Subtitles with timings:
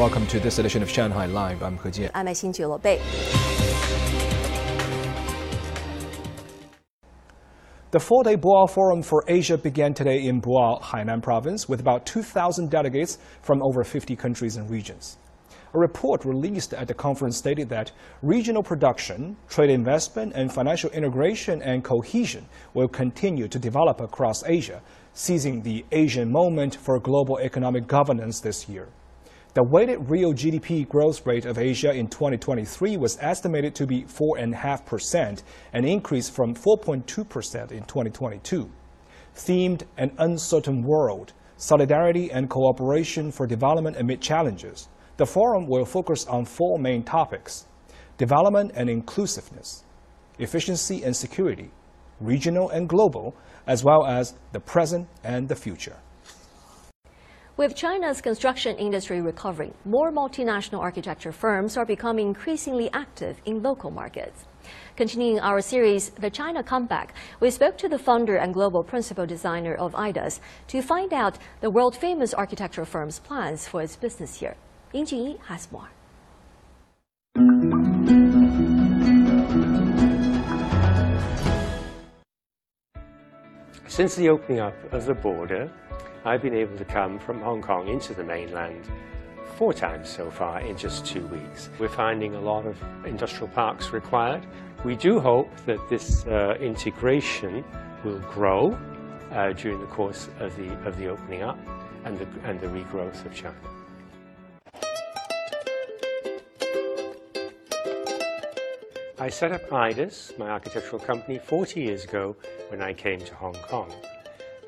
[0.00, 1.62] Welcome to this edition of Shanghai Live.
[1.62, 2.10] I'm He Jian.
[2.14, 2.54] I'm Xin.
[7.90, 12.70] The four-day Boao Forum for Asia began today in Boao, Hainan Province, with about 2,000
[12.70, 15.18] delegates from over 50 countries and regions.
[15.74, 17.92] A report released at the conference stated that
[18.22, 24.80] regional production, trade investment, and financial integration and cohesion will continue to develop across Asia,
[25.12, 28.88] seizing the Asian moment for global economic governance this year.
[29.52, 35.42] The weighted real GDP growth rate of Asia in 2023 was estimated to be 4.5%,
[35.72, 38.70] an increase from 4.2% in 2022.
[39.34, 46.26] Themed An Uncertain World, Solidarity and Cooperation for Development Amid Challenges, the forum will focus
[46.26, 47.66] on four main topics
[48.18, 49.82] development and inclusiveness,
[50.38, 51.72] efficiency and security,
[52.20, 53.34] regional and global,
[53.66, 55.96] as well as the present and the future.
[57.60, 63.90] With China's construction industry recovering, more multinational architecture firms are becoming increasingly active in local
[63.90, 64.46] markets.
[64.96, 69.74] Continuing our series, The China Comeback, we spoke to the founder and global principal designer
[69.74, 74.56] of Aedas to find out the world famous architecture firm's plans for its business here.
[74.94, 75.90] Ying has more.
[83.86, 85.70] Since the opening up of the border,
[86.24, 88.84] I've been able to come from Hong Kong into the mainland
[89.56, 91.70] four times so far in just two weeks.
[91.78, 92.76] We're finding a lot of
[93.06, 94.44] industrial parks required.
[94.84, 97.64] We do hope that this uh, integration
[98.04, 98.78] will grow
[99.32, 101.58] uh, during the course of the, of the opening up
[102.04, 103.56] and the, and the regrowth of China.
[109.18, 112.36] I set up Aedas, my architectural company, 40 years ago
[112.68, 113.90] when I came to Hong Kong.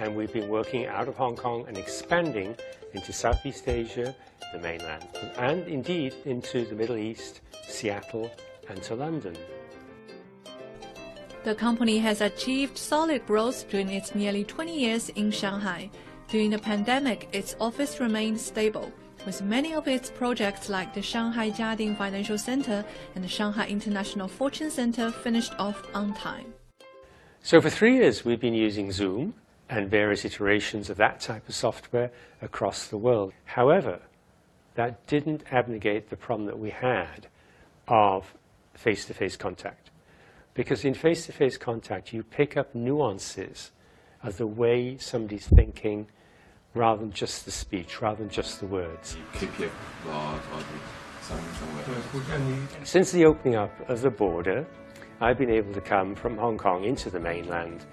[0.00, 2.56] And we've been working out of Hong Kong and expanding
[2.92, 4.14] into Southeast Asia,
[4.52, 8.30] the mainland, and indeed into the Middle East, Seattle,
[8.68, 9.36] and to London.
[11.42, 15.90] The company has achieved solid growth during its nearly 20 years in Shanghai.
[16.28, 18.92] During the pandemic, its office remained stable
[19.26, 24.28] with many of its projects like the Shanghai Jiading Financial Center and the Shanghai International
[24.28, 26.54] Fortune Center finished off on time.
[27.42, 29.34] So for three years, we've been using Zoom
[29.70, 33.32] and various iterations of that type of software across the world.
[33.44, 34.00] However,
[34.74, 37.26] that didn't abnegate the problem that we had
[37.86, 38.34] of
[38.74, 39.90] face-to-face -face contact.
[40.54, 43.72] Because in face-to-face -face contact, you pick up nuances
[44.22, 46.06] of the way somebody's thinking,
[46.74, 49.16] rather than just the speech, rather than just the words.
[52.84, 54.66] Since the opening up of the border,
[55.20, 57.84] I've been able to come from Hong Kong into the mainland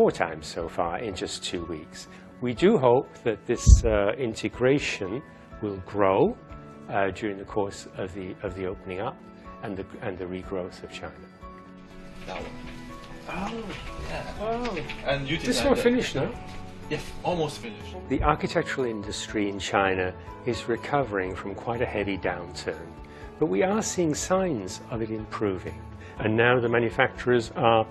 [0.00, 2.08] four times so far in just two weeks.
[2.40, 5.22] We do hope that this uh, integration
[5.60, 6.38] will grow
[6.88, 9.14] uh, during the course of the, of the opening up
[9.62, 11.12] and the, and the regrowth of China.
[12.26, 12.50] That one.
[13.28, 13.64] Oh,
[14.08, 14.32] yeah.
[14.40, 14.78] Oh.
[15.04, 16.32] And you This one finished now?
[16.88, 17.94] Yes, almost finished.
[18.08, 20.14] The architectural industry in China
[20.46, 22.88] is recovering from quite a heavy downturn,
[23.38, 25.78] but we are seeing signs of it improving.
[26.20, 27.86] And now the manufacturers are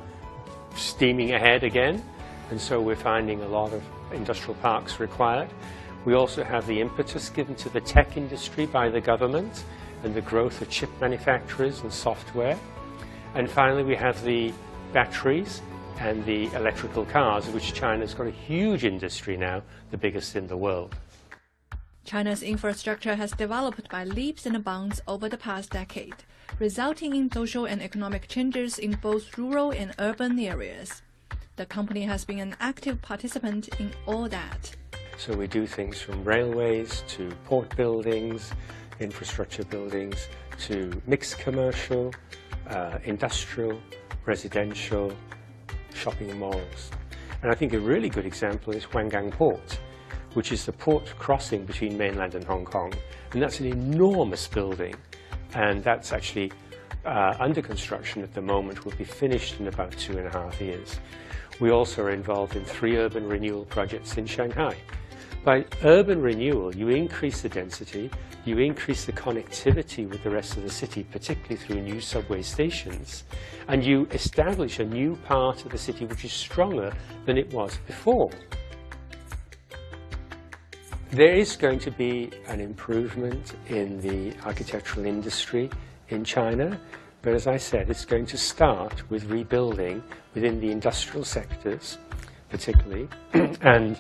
[0.76, 2.04] steaming ahead again,
[2.50, 5.50] and so we're finding a lot of industrial parks required.
[6.06, 9.64] We also have the impetus given to the tech industry by the government
[10.04, 12.58] and the growth of chip manufacturers and software.
[13.36, 14.54] And finally, we have the
[14.94, 15.62] batteries
[16.00, 20.58] and the electrical cars, which China's got a huge industry now, the biggest in the
[20.58, 20.96] world.
[22.06, 26.16] China's infrastructure has developed by leaps and bounds over the past decade,
[26.60, 31.02] resulting in social and economic changes in both rural and urban areas.
[31.56, 34.76] The company has been an active participant in all that.
[35.18, 38.54] So we do things from railways to port buildings,
[39.00, 40.30] infrastructure buildings,
[40.68, 42.14] to mixed commercial,
[42.70, 43.80] uh, industrial,
[44.26, 45.12] residential,
[45.94, 46.92] shopping malls.
[47.42, 49.80] And I think a really good example is Huanggang Port,
[50.34, 52.94] which is the port crossing between mainland and Hong Kong.
[53.32, 54.96] And that's an enormous building.
[55.54, 56.52] And that's actually
[57.06, 60.60] uh, under construction at the moment, will be finished in about two and a half
[60.62, 61.00] years.
[61.60, 64.76] We also are involved in three urban renewal projects in Shanghai.
[65.44, 68.12] By urban renewal, you increase the density,
[68.46, 73.24] you increase the connectivity with the rest of the city, particularly through new subway stations,
[73.68, 76.94] and you establish a new part of the city which is stronger
[77.26, 78.32] than it was before.
[81.12, 85.72] There is going to be an improvement in the architectural industry
[86.10, 86.80] in China,
[87.24, 90.04] but as I said, it's going to start with rebuilding
[90.36, 91.98] within the industrial sectors,
[92.50, 94.00] particularly, and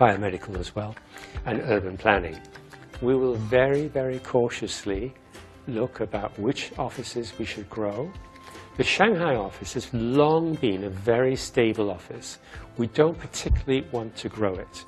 [0.00, 0.96] biomedical as well,
[1.44, 2.40] and urban planning.
[3.02, 5.12] we will very, very cautiously
[5.66, 8.10] look about which offices we should grow.
[8.78, 12.38] The Shanghai office has long been a very stable office.
[12.78, 14.86] We don't particularly want to grow it.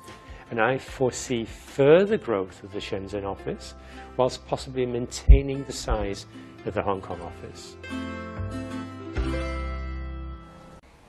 [0.51, 3.73] And I foresee further growth of the Shenzhen office,
[4.15, 6.25] whilst possibly maintaining the size
[6.65, 7.77] of the Hong Kong office.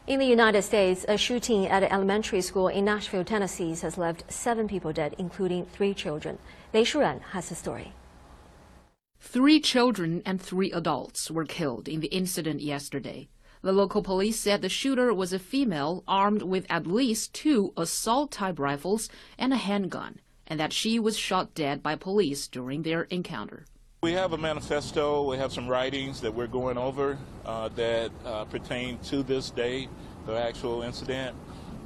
[0.06, 4.30] In the United States, a shooting at an elementary school in Nashville, Tennessee has left
[4.32, 6.38] seven people dead, including three children.
[6.72, 7.92] Lei Shuran has the story.
[9.18, 13.28] Three children and three adults were killed in the incident yesterday.
[13.66, 18.30] The local police said the shooter was a female armed with at least two assault
[18.30, 23.02] type rifles and a handgun, and that she was shot dead by police during their
[23.10, 23.66] encounter.
[24.04, 28.44] We have a manifesto, we have some writings that we're going over uh, that uh,
[28.44, 29.88] pertain to this day,
[30.26, 31.34] the actual incident.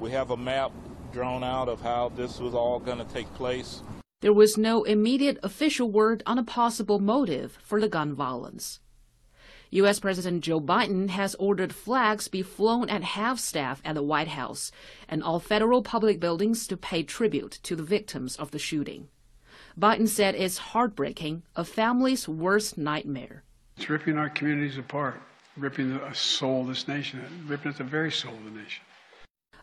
[0.00, 0.72] We have a map
[1.14, 3.80] drawn out of how this was all going to take place.
[4.20, 8.80] There was no immediate official word on a possible motive for the gun violence.
[9.72, 10.00] U.S.
[10.00, 14.72] President Joe Biden has ordered flags be flown at half staff at the White House
[15.08, 19.08] and all federal public buildings to pay tribute to the victims of the shooting.
[19.78, 23.44] Biden said it's heartbreaking, a family's worst nightmare.
[23.76, 25.22] It's ripping our communities apart,
[25.56, 28.82] ripping the soul of this nation, ripping at the very soul of the nation.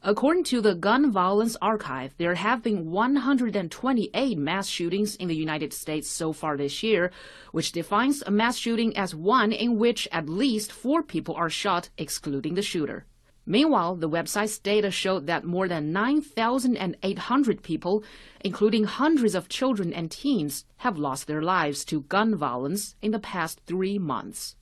[0.04, 5.72] According to the Gun Violence Archive, there have been 128 mass shootings in the United
[5.72, 7.12] States so far this year,
[7.52, 11.90] which defines a mass shooting as one in which at least four people are shot,
[11.96, 13.06] excluding the shooter.
[13.46, 18.02] Meanwhile, the website's data showed that more than 9,800 people,
[18.40, 23.20] including hundreds of children and teens, have lost their lives to gun violence in the
[23.20, 24.56] past three months.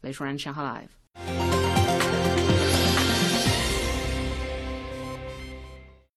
[0.00, 1.53] 雷传上海 Live。